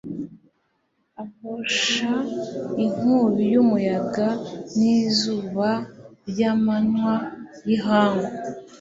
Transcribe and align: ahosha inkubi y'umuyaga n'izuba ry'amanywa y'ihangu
ahosha 1.23 2.13
inkubi 2.83 3.43
y'umuyaga 3.53 4.27
n'izuba 4.77 5.69
ry'amanywa 6.29 7.15
y'ihangu 7.67 8.31